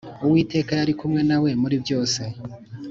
[0.25, 2.21] Uwiteka yari kumwe na we muribyose.